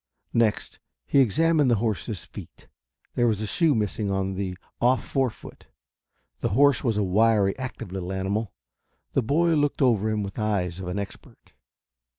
[0.33, 2.67] Next he examined the horse's feet.
[3.13, 5.67] There was a shoe missing on the off fore foot.
[6.39, 8.51] The horse was a wiry, active little animal.
[9.13, 11.53] The boy looked over him with the eyes of an expert.